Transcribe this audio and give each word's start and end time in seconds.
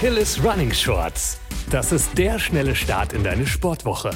Achilles 0.00 0.42
Running 0.42 0.72
Shorts. 0.72 1.38
Das 1.68 1.92
ist 1.92 2.16
der 2.16 2.38
schnelle 2.38 2.74
Start 2.74 3.12
in 3.12 3.22
deine 3.22 3.46
Sportwoche. 3.46 4.12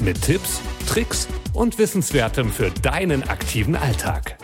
Mit 0.00 0.20
Tipps, 0.20 0.60
Tricks 0.88 1.28
und 1.52 1.78
Wissenswertem 1.78 2.50
für 2.50 2.72
deinen 2.72 3.22
aktiven 3.22 3.76
Alltag. 3.76 4.36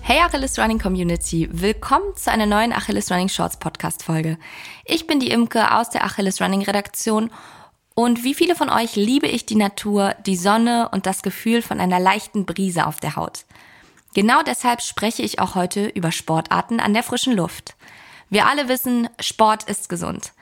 Hey 0.00 0.18
Achilles 0.20 0.58
Running 0.58 0.78
Community, 0.78 1.46
willkommen 1.52 2.16
zu 2.16 2.30
einer 2.30 2.46
neuen 2.46 2.72
Achilles 2.72 3.10
Running 3.10 3.28
Shorts 3.28 3.58
Podcast 3.58 4.02
Folge. 4.02 4.38
Ich 4.86 5.06
bin 5.06 5.20
die 5.20 5.30
Imke 5.30 5.76
aus 5.76 5.90
der 5.90 6.04
Achilles 6.04 6.40
Running 6.40 6.62
Redaktion 6.62 7.30
und 7.94 8.24
wie 8.24 8.32
viele 8.32 8.56
von 8.56 8.70
euch 8.70 8.96
liebe 8.96 9.26
ich 9.26 9.44
die 9.44 9.56
Natur, 9.56 10.14
die 10.24 10.36
Sonne 10.36 10.88
und 10.90 11.04
das 11.04 11.20
Gefühl 11.20 11.60
von 11.60 11.80
einer 11.80 12.00
leichten 12.00 12.46
Brise 12.46 12.86
auf 12.86 12.98
der 12.98 13.16
Haut. 13.16 13.44
Genau 14.14 14.42
deshalb 14.42 14.80
spreche 14.80 15.22
ich 15.22 15.38
auch 15.38 15.54
heute 15.54 15.88
über 15.88 16.12
Sportarten 16.12 16.80
an 16.80 16.94
der 16.94 17.02
frischen 17.02 17.36
Luft. 17.36 17.76
Wir 18.32 18.46
alle 18.46 18.66
wissen, 18.66 19.10
Sport 19.20 19.64
ist 19.64 19.90
gesund. 19.90 20.32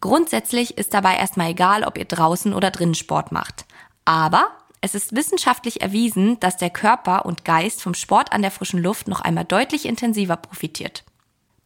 Grundsätzlich 0.00 0.78
ist 0.78 0.94
dabei 0.94 1.16
erstmal 1.16 1.50
egal, 1.50 1.82
ob 1.82 1.98
ihr 1.98 2.04
draußen 2.04 2.54
oder 2.54 2.70
drinnen 2.70 2.94
Sport 2.94 3.32
macht. 3.32 3.64
Aber 4.04 4.52
es 4.80 4.94
ist 4.94 5.16
wissenschaftlich 5.16 5.80
erwiesen, 5.80 6.38
dass 6.38 6.58
der 6.58 6.70
Körper 6.70 7.26
und 7.26 7.44
Geist 7.44 7.82
vom 7.82 7.94
Sport 7.94 8.30
an 8.30 8.42
der 8.42 8.52
frischen 8.52 8.80
Luft 8.80 9.08
noch 9.08 9.20
einmal 9.20 9.46
deutlich 9.46 9.86
intensiver 9.86 10.36
profitiert. 10.36 11.02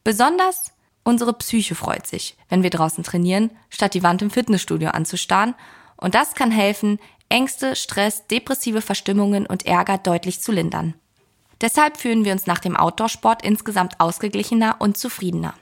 Besonders 0.05 0.73
unsere 1.03 1.35
Psyche 1.35 1.75
freut 1.75 2.07
sich, 2.07 2.39
wenn 2.49 2.63
wir 2.63 2.71
draußen 2.71 3.05
trainieren, 3.05 3.51
statt 3.69 3.93
die 3.93 4.03
Wand 4.03 4.23
im 4.23 4.31
Fitnessstudio 4.31 4.89
anzustarren. 4.89 5.55
Und 5.99 6.15
das 6.15 6.35
kann 6.35 6.51
helfen, 6.51 6.99
Ängste, 7.29 7.77
Stress, 7.77 8.27
depressive 8.27 8.81
Verstimmungen 8.81 9.45
und 9.45 9.67
Ärger 9.67 9.99
deutlich 9.99 10.41
zu 10.41 10.51
lindern. 10.51 10.95
Deshalb 11.61 11.99
fühlen 11.99 12.25
wir 12.25 12.33
uns 12.33 12.47
nach 12.47 12.61
dem 12.61 12.75
Outdoor-Sport 12.75 13.43
insgesamt 13.43 14.01
ausgeglichener 14.01 14.77
und 14.79 14.97
zufriedener. 14.97 15.53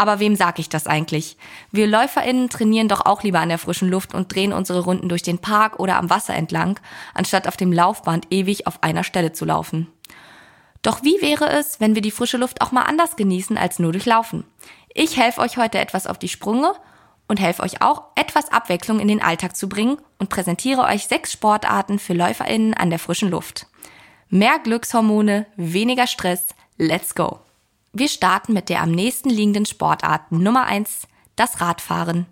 Aber 0.00 0.18
wem 0.18 0.34
sag 0.34 0.58
ich 0.58 0.70
das 0.70 0.86
eigentlich? 0.86 1.36
Wir 1.72 1.86
LäuferInnen 1.86 2.48
trainieren 2.48 2.88
doch 2.88 3.04
auch 3.04 3.22
lieber 3.22 3.40
an 3.40 3.50
der 3.50 3.58
frischen 3.58 3.90
Luft 3.90 4.14
und 4.14 4.34
drehen 4.34 4.54
unsere 4.54 4.80
Runden 4.80 5.10
durch 5.10 5.20
den 5.20 5.40
Park 5.40 5.78
oder 5.78 5.96
am 5.96 6.08
Wasser 6.08 6.34
entlang, 6.34 6.80
anstatt 7.12 7.46
auf 7.46 7.58
dem 7.58 7.70
Laufband 7.70 8.28
ewig 8.30 8.66
auf 8.66 8.82
einer 8.82 9.04
Stelle 9.04 9.32
zu 9.32 9.44
laufen. 9.44 9.88
Doch 10.80 11.02
wie 11.02 11.20
wäre 11.20 11.50
es, 11.50 11.80
wenn 11.80 11.94
wir 11.94 12.00
die 12.00 12.12
frische 12.12 12.38
Luft 12.38 12.62
auch 12.62 12.72
mal 12.72 12.84
anders 12.84 13.16
genießen 13.16 13.58
als 13.58 13.78
nur 13.78 13.92
durch 13.92 14.06
Laufen? 14.06 14.44
Ich 14.94 15.18
helfe 15.18 15.42
euch 15.42 15.58
heute 15.58 15.78
etwas 15.78 16.06
auf 16.06 16.16
die 16.16 16.28
Sprünge 16.28 16.72
und 17.28 17.38
helfe 17.38 17.62
euch 17.62 17.82
auch, 17.82 18.04
etwas 18.14 18.50
Abwechslung 18.50 19.00
in 19.00 19.08
den 19.08 19.20
Alltag 19.20 19.54
zu 19.54 19.68
bringen 19.68 19.98
und 20.18 20.30
präsentiere 20.30 20.84
euch 20.84 21.08
sechs 21.08 21.30
Sportarten 21.30 21.98
für 21.98 22.14
LäuferInnen 22.14 22.72
an 22.72 22.88
der 22.88 23.00
frischen 23.00 23.28
Luft. 23.28 23.66
Mehr 24.30 24.60
Glückshormone, 24.60 25.44
weniger 25.56 26.06
Stress, 26.06 26.46
let's 26.78 27.14
go! 27.14 27.40
Wir 27.92 28.08
starten 28.08 28.52
mit 28.52 28.68
der 28.68 28.82
am 28.82 28.92
nächsten 28.92 29.30
liegenden 29.30 29.66
Sportart 29.66 30.30
Nummer 30.30 30.64
eins, 30.66 31.08
das 31.34 31.60
Radfahren. 31.60 32.26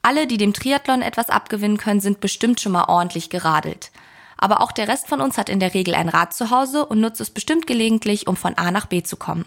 Alle, 0.00 0.26
die 0.26 0.38
dem 0.38 0.54
Triathlon 0.54 1.02
etwas 1.02 1.28
abgewinnen 1.28 1.76
können, 1.76 2.00
sind 2.00 2.20
bestimmt 2.20 2.58
schon 2.58 2.72
mal 2.72 2.86
ordentlich 2.88 3.28
geradelt. 3.28 3.90
Aber 4.38 4.62
auch 4.62 4.72
der 4.72 4.88
Rest 4.88 5.06
von 5.06 5.20
uns 5.20 5.36
hat 5.36 5.50
in 5.50 5.60
der 5.60 5.74
Regel 5.74 5.94
ein 5.94 6.08
Rad 6.08 6.32
zu 6.32 6.50
Hause 6.50 6.86
und 6.86 7.00
nutzt 7.00 7.20
es 7.20 7.28
bestimmt 7.28 7.66
gelegentlich, 7.66 8.26
um 8.26 8.36
von 8.36 8.56
A 8.56 8.70
nach 8.70 8.86
B 8.86 9.02
zu 9.02 9.18
kommen. 9.18 9.44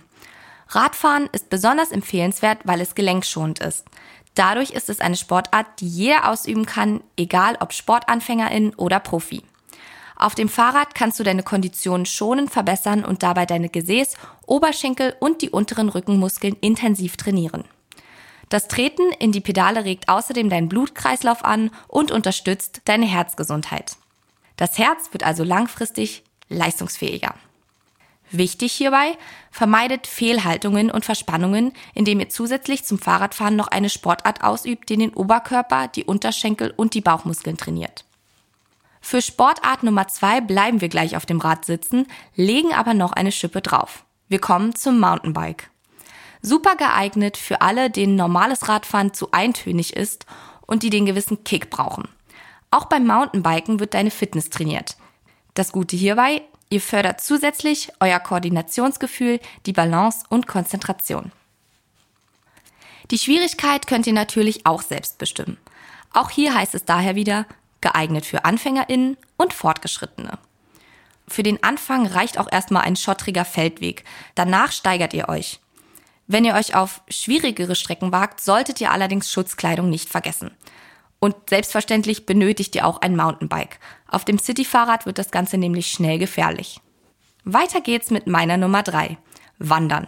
Radfahren 0.68 1.28
ist 1.32 1.50
besonders 1.50 1.92
empfehlenswert, 1.92 2.60
weil 2.66 2.80
es 2.80 2.94
gelenkschonend 2.94 3.60
ist. 3.60 3.86
Dadurch 4.36 4.70
ist 4.70 4.90
es 4.90 5.00
eine 5.00 5.18
Sportart, 5.18 5.66
die 5.80 5.88
jeder 5.88 6.30
ausüben 6.30 6.68
kann, 6.68 7.02
egal 7.18 7.58
ob 7.60 7.74
Sportanfängerin 7.74 8.76
oder 8.76 9.00
Profi. 9.00 9.42
Auf 10.22 10.36
dem 10.36 10.50
Fahrrad 10.50 10.94
kannst 10.94 11.20
du 11.20 11.24
deine 11.24 11.42
Kondition 11.42 12.06
schonend 12.06 12.52
verbessern 12.52 13.04
und 13.04 13.24
dabei 13.24 13.48
deine 13.48 13.70
Gesäß, 13.70 14.14
Oberschenkel 14.46 15.16
und 15.20 15.42
die 15.42 15.50
unteren 15.50 15.90
Rückenmuskeln 15.90 16.56
intensiv 16.62 17.18
trainieren. 17.18 17.64
Das 18.50 18.68
Treten 18.68 19.12
in 19.18 19.32
die 19.32 19.42
Pedale 19.42 19.84
regt 19.84 20.10
außerdem 20.10 20.48
deinen 20.48 20.70
Blutkreislauf 20.70 21.44
an 21.44 21.72
und 21.88 22.12
unterstützt 22.12 22.82
deine 22.86 23.08
Herzgesundheit. 23.08 23.98
Das 24.58 24.78
Herz 24.78 25.12
wird 25.12 25.24
also 25.24 25.44
langfristig 25.44 26.24
leistungsfähiger. 26.50 27.34
Wichtig 28.30 28.74
hierbei, 28.74 29.18
vermeidet 29.50 30.06
Fehlhaltungen 30.06 30.92
und 30.92 31.04
Verspannungen, 31.04 31.74
indem 31.96 32.20
ihr 32.20 32.30
zusätzlich 32.30 32.84
zum 32.84 33.00
Fahrradfahren 33.00 33.56
noch 33.56 33.70
eine 33.70 33.90
Sportart 33.90 34.44
ausübt, 34.44 34.88
die 34.90 34.98
den 34.98 35.16
Oberkörper, 35.16 35.88
die 35.88 36.04
Unterschenkel 36.04 36.72
und 36.78 36.94
die 36.94 37.02
Bauchmuskeln 37.02 37.58
trainiert. 37.58 38.06
Für 39.02 39.22
Sportart 39.22 39.84
Nummer 39.84 40.08
zwei 40.08 40.40
bleiben 40.40 40.80
wir 40.80 40.88
gleich 40.88 41.18
auf 41.18 41.26
dem 41.26 41.42
Rad 41.42 41.66
sitzen, 41.66 42.08
legen 42.36 42.72
aber 42.72 42.94
noch 42.94 43.12
eine 43.12 43.32
Schippe 43.32 43.62
drauf. 43.62 44.06
Wir 44.30 44.40
kommen 44.40 44.76
zum 44.76 45.00
Mountainbike. 45.00 45.70
Super 46.42 46.76
geeignet 46.76 47.36
für 47.36 47.62
alle, 47.62 47.90
denen 47.90 48.16
normales 48.16 48.70
Radfahren 48.70 49.14
zu 49.14 49.32
eintönig 49.32 49.96
ist 49.96 50.26
und 50.66 50.84
die 50.84 50.90
den 50.90 51.06
gewissen 51.06 51.44
Kick 51.44 51.70
brauchen. 51.70 52.08
Auch 52.70 52.86
beim 52.86 53.06
Mountainbiken 53.06 53.80
wird 53.80 53.94
deine 53.94 54.12
Fitness 54.12 54.50
trainiert. 54.50 54.96
Das 55.56 55.74
Gute 55.74 55.98
hierbei, 55.98 56.42
ihr 56.70 56.80
fördert 56.80 57.20
zusätzlich 57.20 57.92
euer 58.00 58.20
Koordinationsgefühl, 58.20 59.42
die 59.66 59.74
Balance 59.74 60.24
und 60.30 60.48
Konzentration. 60.48 61.34
Die 63.12 63.18
Schwierigkeit 63.18 63.88
könnt 63.88 64.08
ihr 64.08 64.14
natürlich 64.14 64.66
auch 64.66 64.82
selbst 64.82 65.18
bestimmen. 65.18 65.58
Auch 66.14 66.30
hier 66.30 66.54
heißt 66.54 66.76
es 66.76 66.86
daher 66.86 67.16
wieder, 67.16 67.46
geeignet 67.82 68.26
für 68.26 68.46
AnfängerInnen 68.46 69.18
und 69.38 69.54
Fortgeschrittene. 69.54 70.40
Für 71.28 71.44
den 71.44 71.64
Anfang 71.64 72.08
reicht 72.08 72.38
auch 72.38 72.52
erstmal 72.52 72.84
ein 72.84 72.96
schottriger 72.96 73.46
Feldweg. 73.46 74.04
Danach 74.36 74.72
steigert 74.72 75.14
ihr 75.14 75.30
euch. 75.30 75.60
Wenn 76.28 76.46
ihr 76.46 76.56
euch 76.56 76.76
auf 76.76 77.02
schwierigere 77.10 77.76
Strecken 77.76 78.12
wagt, 78.12 78.42
solltet 78.42 78.80
ihr 78.82 78.92
allerdings 78.92 79.32
Schutzkleidung 79.32 79.90
nicht 79.90 80.10
vergessen. 80.10 80.52
Und 81.20 81.36
selbstverständlich 81.50 82.26
benötigt 82.26 82.76
ihr 82.76 82.86
auch 82.86 83.02
ein 83.02 83.16
Mountainbike. 83.16 83.80
Auf 84.08 84.26
dem 84.26 84.40
Cityfahrrad 84.40 85.06
wird 85.06 85.18
das 85.18 85.32
Ganze 85.32 85.58
nämlich 85.58 85.92
schnell 85.92 86.18
gefährlich. 86.20 86.82
Weiter 87.44 87.82
geht's 87.82 88.12
mit 88.12 88.28
meiner 88.28 88.58
Nummer 88.58 88.84
drei: 88.84 89.18
Wandern. 89.60 90.08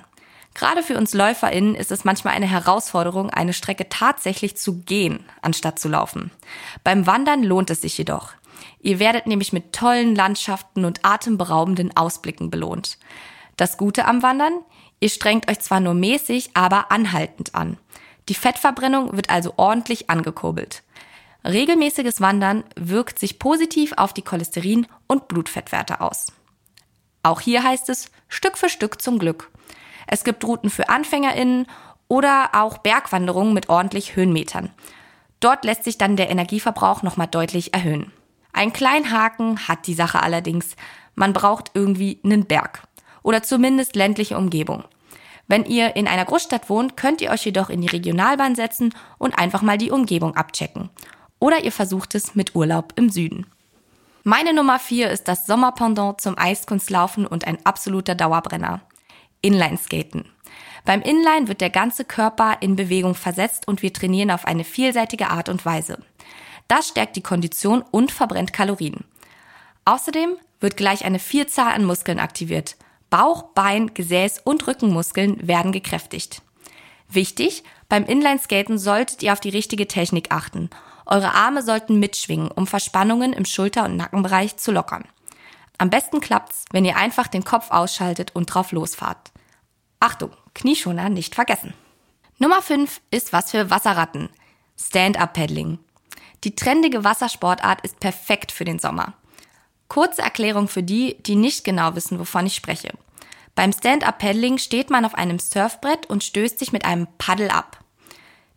Gerade 0.53 0.83
für 0.83 0.97
uns 0.97 1.13
LäuferInnen 1.13 1.75
ist 1.75 1.91
es 1.91 2.05
manchmal 2.05 2.35
eine 2.35 2.45
Herausforderung, 2.45 3.29
eine 3.29 3.53
Strecke 3.53 3.89
tatsächlich 3.89 4.55
zu 4.55 4.79
gehen, 4.81 5.25
anstatt 5.41 5.79
zu 5.79 5.89
laufen. 5.89 6.31
Beim 6.83 7.07
Wandern 7.07 7.43
lohnt 7.43 7.69
es 7.69 7.81
sich 7.81 7.97
jedoch. 7.97 8.33
Ihr 8.79 8.99
werdet 8.99 9.25
nämlich 9.25 9.53
mit 9.53 9.73
tollen 9.73 10.15
Landschaften 10.15 10.85
und 10.85 11.03
atemberaubenden 11.03 11.95
Ausblicken 11.97 12.51
belohnt. 12.51 12.97
Das 13.57 13.77
Gute 13.77 14.05
am 14.05 14.21
Wandern? 14.21 14.53
Ihr 14.99 15.09
strengt 15.09 15.49
euch 15.49 15.59
zwar 15.59 15.79
nur 15.79 15.93
mäßig, 15.93 16.51
aber 16.53 16.91
anhaltend 16.91 17.55
an. 17.55 17.77
Die 18.29 18.35
Fettverbrennung 18.35 19.15
wird 19.15 19.29
also 19.29 19.53
ordentlich 19.57 20.09
angekurbelt. 20.09 20.83
Regelmäßiges 21.45 22.21
Wandern 22.21 22.63
wirkt 22.75 23.19
sich 23.19 23.37
positiv 23.37 23.93
auf 23.97 24.13
die 24.13 24.21
Cholesterin- 24.21 24.87
und 25.07 25.27
Blutfettwerte 25.27 25.99
aus. 25.99 26.27
Auch 27.21 27.41
hier 27.41 27.63
heißt 27.63 27.89
es 27.89 28.11
Stück 28.29 28.57
für 28.57 28.69
Stück 28.69 29.01
zum 29.01 29.19
Glück. 29.19 29.49
Es 30.07 30.23
gibt 30.23 30.43
Routen 30.43 30.69
für 30.69 30.89
AnfängerInnen 30.89 31.67
oder 32.07 32.49
auch 32.53 32.77
Bergwanderungen 32.79 33.53
mit 33.53 33.69
ordentlich 33.69 34.15
Höhenmetern. 34.15 34.69
Dort 35.39 35.65
lässt 35.65 35.83
sich 35.83 35.97
dann 35.97 36.15
der 36.15 36.29
Energieverbrauch 36.29 37.03
nochmal 37.03 37.27
deutlich 37.27 37.73
erhöhen. 37.73 38.11
Ein 38.53 38.71
kleinen 38.71 39.11
Haken 39.11 39.67
hat 39.67 39.87
die 39.87 39.93
Sache 39.93 40.21
allerdings. 40.21 40.75
Man 41.15 41.33
braucht 41.33 41.71
irgendwie 41.73 42.19
einen 42.23 42.45
Berg. 42.45 42.83
Oder 43.23 43.41
zumindest 43.41 43.95
ländliche 43.95 44.37
Umgebung. 44.37 44.83
Wenn 45.47 45.65
ihr 45.65 45.95
in 45.95 46.07
einer 46.07 46.25
Großstadt 46.25 46.69
wohnt, 46.69 46.95
könnt 46.95 47.21
ihr 47.21 47.31
euch 47.31 47.45
jedoch 47.45 47.69
in 47.69 47.81
die 47.81 47.87
Regionalbahn 47.87 48.55
setzen 48.55 48.93
und 49.17 49.37
einfach 49.37 49.61
mal 49.61 49.77
die 49.77 49.91
Umgebung 49.91 50.35
abchecken. 50.35 50.89
Oder 51.39 51.63
ihr 51.63 51.71
versucht 51.71 52.15
es 52.15 52.35
mit 52.35 52.55
Urlaub 52.55 52.93
im 52.95 53.09
Süden. 53.09 53.45
Meine 54.23 54.53
Nummer 54.53 54.79
vier 54.79 55.09
ist 55.09 55.27
das 55.27 55.45
Sommerpendant 55.45 56.21
zum 56.21 56.37
Eiskunstlaufen 56.37 57.25
und 57.25 57.45
ein 57.45 57.57
absoluter 57.65 58.15
Dauerbrenner. 58.15 58.81
Inlineskaten. 59.43 60.25
Beim 60.85 61.01
Inline 61.01 61.47
wird 61.47 61.61
der 61.61 61.69
ganze 61.69 62.03
Körper 62.03 62.57
in 62.61 62.75
Bewegung 62.75 63.13
versetzt 63.13 63.67
und 63.67 63.83
wir 63.83 63.93
trainieren 63.93 64.31
auf 64.31 64.45
eine 64.45 64.63
vielseitige 64.63 65.29
Art 65.29 65.49
und 65.49 65.65
Weise. 65.65 65.99
Das 66.67 66.87
stärkt 66.87 67.15
die 67.15 67.21
Kondition 67.21 67.83
und 67.91 68.11
verbrennt 68.11 68.53
Kalorien. 68.53 69.03
Außerdem 69.85 70.35
wird 70.59 70.77
gleich 70.77 71.05
eine 71.05 71.19
Vielzahl 71.19 71.73
an 71.73 71.85
Muskeln 71.85 72.19
aktiviert. 72.19 72.77
Bauch, 73.09 73.43
Bein, 73.53 73.93
Gesäß 73.93 74.39
und 74.43 74.65
Rückenmuskeln 74.65 75.47
werden 75.47 75.71
gekräftigt. 75.71 76.41
Wichtig, 77.09 77.63
beim 77.89 78.05
Inlineskaten 78.05 78.79
solltet 78.79 79.21
ihr 79.21 79.33
auf 79.33 79.39
die 79.39 79.49
richtige 79.49 79.87
Technik 79.87 80.31
achten. 80.31 80.69
Eure 81.05 81.33
Arme 81.33 81.61
sollten 81.61 81.99
mitschwingen, 81.99 82.49
um 82.49 82.65
Verspannungen 82.65 83.33
im 83.33 83.45
Schulter- 83.45 83.85
und 83.85 83.97
Nackenbereich 83.97 84.57
zu 84.57 84.71
lockern. 84.71 85.03
Am 85.77 85.89
besten 85.89 86.21
klappt's, 86.21 86.65
wenn 86.71 86.85
ihr 86.85 86.95
einfach 86.95 87.27
den 87.27 87.43
Kopf 87.43 87.71
ausschaltet 87.71 88.31
und 88.33 88.45
drauf 88.45 88.71
losfahrt. 88.71 89.32
Achtung, 90.03 90.31
Knieschoner 90.53 91.07
nicht 91.07 91.33
vergessen. 91.33 91.73
Nummer 92.37 92.61
5 92.61 92.99
ist 93.09 93.31
was 93.31 93.51
für 93.51 93.69
Wasserratten. 93.69 94.27
Stand-up-Paddling. 94.77 95.79
Die 96.43 96.57
trendige 96.57 97.05
Wassersportart 97.05 97.79
ist 97.85 98.01
perfekt 98.01 98.51
für 98.51 98.65
den 98.65 98.79
Sommer. 98.79 99.13
Kurze 99.87 100.21
Erklärung 100.21 100.67
für 100.67 100.83
die, 100.83 101.15
die 101.23 101.37
nicht 101.37 101.63
genau 101.63 101.95
wissen, 101.95 102.19
wovon 102.19 102.45
ich 102.45 102.55
spreche. 102.55 102.91
Beim 103.55 103.71
Stand-Up-Paddling 103.71 104.57
steht 104.57 104.89
man 104.89 105.05
auf 105.05 105.15
einem 105.15 105.39
Surfbrett 105.39 106.05
und 106.07 106.21
stößt 106.21 106.59
sich 106.59 106.73
mit 106.73 106.83
einem 106.83 107.07
Paddel 107.17 107.49
ab. 107.49 107.79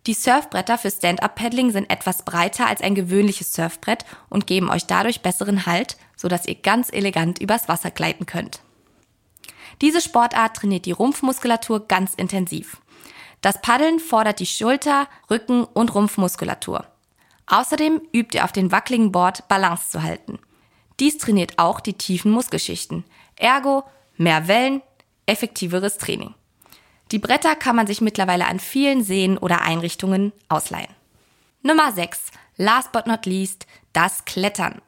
Die 0.09 0.15
Surfbretter 0.15 0.79
für 0.79 0.91
Stand-Up-Paddling 0.91 1.71
sind 1.71 1.89
etwas 1.91 2.25
breiter 2.25 2.67
als 2.67 2.81
ein 2.81 2.97
gewöhnliches 2.97 3.53
Surfbrett 3.53 4.05
und 4.29 4.49
geben 4.49 4.69
euch 4.69 4.87
dadurch 4.87 5.21
besseren 5.21 5.65
Halt, 5.65 5.97
sodass 6.17 6.45
ihr 6.47 6.57
ganz 6.57 6.91
elegant 6.93 7.39
übers 7.39 7.69
Wasser 7.69 7.93
gleiten 7.93 8.27
könnt. 8.27 8.63
Diese 9.81 10.01
Sportart 10.01 10.57
trainiert 10.57 10.87
die 10.87 10.93
Rumpfmuskulatur 10.93 11.87
ganz 11.87 12.15
intensiv. 12.15 12.79
Das 13.41 13.61
Paddeln 13.61 14.01
fordert 14.01 14.41
die 14.41 14.47
Schulter-, 14.47 15.09
Rücken- 15.31 15.65
und 15.65 15.95
Rumpfmuskulatur. 15.95 16.87
Außerdem 17.47 18.01
übt 18.13 18.37
ihr 18.37 18.45
auf 18.45 18.53
dem 18.53 18.73
wackeligen 18.73 19.13
Board 19.13 19.47
Balance 19.49 19.91
zu 19.91 20.03
halten. 20.03 20.39
Dies 20.99 21.19
trainiert 21.19 21.59
auch 21.59 21.81
die 21.81 21.93
tiefen 21.93 22.33
Muskelschichten. 22.33 23.05
Ergo 23.37 23.85
mehr 24.17 24.49
Wellen, 24.49 24.83
effektiveres 25.27 25.99
Training. 25.99 26.35
Die 27.13 27.19
Bretter 27.19 27.55
kann 27.55 27.77
man 27.77 27.87
sich 27.87 28.01
mittlerweile 28.01 28.47
an 28.47 28.59
vielen 28.59 29.05
Seen 29.05 29.39
oder 29.39 29.63
Einrichtungen 29.63 30.33
ausleihen. 30.49 30.93
Nummer 31.63 31.93
6. 31.93 32.31
Last 32.57 32.93
but 32.93 33.07
not 33.07 33.27
least, 33.27 33.67
das 33.93 34.25
Klettern. 34.25 34.81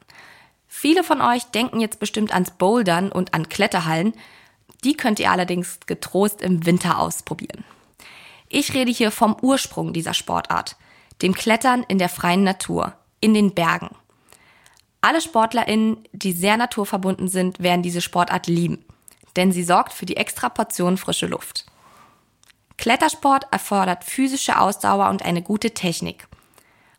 Viele 0.67 1.03
von 1.03 1.21
euch 1.21 1.43
denken 1.45 1.79
jetzt 1.79 1.99
bestimmt 1.99 2.33
ans 2.33 2.51
Bouldern 2.51 3.11
und 3.11 3.33
an 3.33 3.47
Kletterhallen. 3.47 4.13
Die 4.83 4.95
könnt 4.95 5.19
ihr 5.19 5.31
allerdings 5.31 5.79
getrost 5.85 6.41
im 6.41 6.65
Winter 6.65 6.99
ausprobieren. 6.99 7.63
Ich 8.47 8.73
rede 8.73 8.91
hier 8.91 9.11
vom 9.11 9.35
Ursprung 9.41 9.93
dieser 9.93 10.13
Sportart, 10.13 10.75
dem 11.21 11.33
Klettern 11.33 11.83
in 11.87 11.99
der 11.99 12.09
freien 12.09 12.43
Natur, 12.43 12.93
in 13.19 13.33
den 13.33 13.53
Bergen. 13.53 13.89
Alle 15.01 15.21
SportlerInnen, 15.21 15.97
die 16.11 16.33
sehr 16.33 16.57
naturverbunden 16.57 17.27
sind, 17.27 17.59
werden 17.59 17.83
diese 17.83 18.01
Sportart 18.01 18.47
lieben, 18.47 18.83
denn 19.35 19.51
sie 19.51 19.63
sorgt 19.63 19.93
für 19.93 20.05
die 20.05 20.17
extra 20.17 20.49
Portion 20.49 20.97
frische 20.97 21.27
Luft. 21.27 21.65
Klettersport 22.77 23.45
erfordert 23.51 24.03
physische 24.03 24.59
Ausdauer 24.59 25.09
und 25.09 25.23
eine 25.23 25.41
gute 25.41 25.71
Technik. 25.71 26.27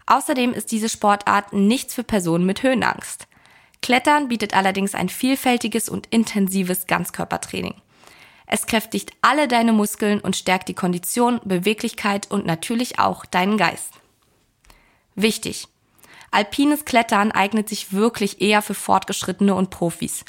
Außerdem 0.06 0.52
ist 0.52 0.72
diese 0.72 0.88
Sportart 0.88 1.52
nichts 1.52 1.94
für 1.94 2.04
Personen 2.04 2.44
mit 2.44 2.62
Höhenangst. 2.62 3.26
Klettern 3.82 4.28
bietet 4.28 4.54
allerdings 4.54 4.94
ein 4.94 5.08
vielfältiges 5.08 5.88
und 5.88 6.06
intensives 6.08 6.86
Ganzkörpertraining. 6.86 7.74
Es 8.46 8.66
kräftigt 8.66 9.12
alle 9.22 9.46
deine 9.46 9.72
Muskeln 9.72 10.20
und 10.20 10.36
stärkt 10.36 10.68
die 10.68 10.74
Kondition, 10.74 11.40
Beweglichkeit 11.44 12.30
und 12.30 12.46
natürlich 12.46 12.98
auch 12.98 13.24
deinen 13.24 13.56
Geist. 13.56 13.94
Wichtig. 15.14 15.68
Alpines 16.32 16.84
Klettern 16.84 17.32
eignet 17.32 17.68
sich 17.68 17.92
wirklich 17.92 18.40
eher 18.40 18.62
für 18.62 18.74
Fortgeschrittene 18.74 19.54
und 19.54 19.70
Profis. 19.70 20.24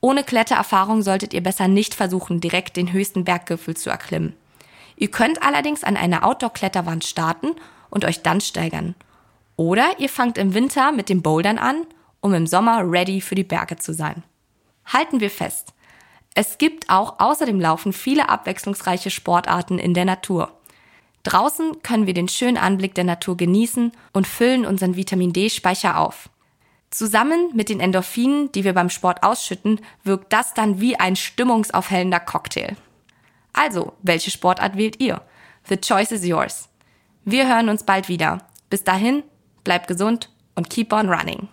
Ohne 0.00 0.24
Klettererfahrung 0.24 1.02
solltet 1.02 1.32
ihr 1.32 1.42
besser 1.42 1.68
nicht 1.68 1.94
versuchen, 1.94 2.40
direkt 2.40 2.76
den 2.76 2.92
höchsten 2.92 3.24
Berggipfel 3.24 3.76
zu 3.76 3.88
erklimmen. 3.88 4.34
Ihr 4.96 5.10
könnt 5.10 5.42
allerdings 5.42 5.84
an 5.84 5.96
einer 5.96 6.24
Outdoor-Kletterwand 6.26 7.04
starten 7.04 7.56
und 7.88 8.04
euch 8.04 8.22
dann 8.22 8.40
steigern. 8.40 8.94
Oder 9.56 9.98
ihr 9.98 10.08
fangt 10.08 10.38
im 10.38 10.54
Winter 10.54 10.92
mit 10.92 11.08
dem 11.08 11.22
Bouldern 11.22 11.58
an, 11.58 11.86
um 12.22 12.32
im 12.32 12.46
Sommer 12.46 12.90
ready 12.90 13.20
für 13.20 13.34
die 13.34 13.44
Berge 13.44 13.76
zu 13.76 13.92
sein. 13.92 14.22
Halten 14.86 15.20
wir 15.20 15.30
fest. 15.30 15.74
Es 16.34 16.56
gibt 16.56 16.88
auch 16.88 17.20
außer 17.20 17.44
dem 17.44 17.60
Laufen 17.60 17.92
viele 17.92 18.30
abwechslungsreiche 18.30 19.10
Sportarten 19.10 19.78
in 19.78 19.92
der 19.92 20.06
Natur. 20.06 20.50
Draußen 21.24 21.82
können 21.82 22.06
wir 22.06 22.14
den 22.14 22.28
schönen 22.28 22.56
Anblick 22.56 22.94
der 22.94 23.04
Natur 23.04 23.36
genießen 23.36 23.92
und 24.12 24.26
füllen 24.26 24.64
unseren 24.64 24.96
Vitamin 24.96 25.32
D-Speicher 25.32 25.98
auf. 25.98 26.30
Zusammen 26.90 27.50
mit 27.54 27.68
den 27.68 27.80
Endorphinen, 27.80 28.50
die 28.52 28.64
wir 28.64 28.72
beim 28.72 28.90
Sport 28.90 29.22
ausschütten, 29.22 29.80
wirkt 30.04 30.32
das 30.32 30.54
dann 30.54 30.80
wie 30.80 30.98
ein 30.98 31.16
stimmungsaufhellender 31.16 32.20
Cocktail. 32.20 32.76
Also, 33.52 33.92
welche 34.02 34.30
Sportart 34.30 34.76
wählt 34.76 35.00
ihr? 35.00 35.22
The 35.68 35.76
choice 35.76 36.12
is 36.12 36.24
yours. 36.24 36.68
Wir 37.24 37.48
hören 37.48 37.68
uns 37.68 37.84
bald 37.84 38.08
wieder. 38.08 38.38
Bis 38.68 38.84
dahin, 38.84 39.22
bleibt 39.64 39.86
gesund 39.86 40.30
und 40.54 40.70
keep 40.70 40.92
on 40.92 41.08
running. 41.08 41.48